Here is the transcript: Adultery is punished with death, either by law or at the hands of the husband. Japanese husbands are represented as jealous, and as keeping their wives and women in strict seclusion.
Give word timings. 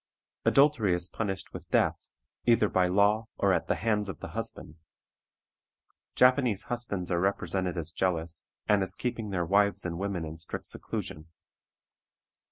Adultery 0.45 0.95
is 0.95 1.07
punished 1.09 1.53
with 1.53 1.69
death, 1.69 2.09
either 2.47 2.67
by 2.69 2.87
law 2.87 3.27
or 3.37 3.53
at 3.53 3.67
the 3.67 3.75
hands 3.75 4.09
of 4.09 4.19
the 4.19 4.29
husband. 4.29 4.77
Japanese 6.15 6.63
husbands 6.63 7.11
are 7.11 7.19
represented 7.21 7.77
as 7.77 7.91
jealous, 7.91 8.49
and 8.67 8.81
as 8.81 8.95
keeping 8.95 9.29
their 9.29 9.45
wives 9.45 9.85
and 9.85 9.99
women 9.99 10.25
in 10.25 10.37
strict 10.37 10.65
seclusion. 10.65 11.27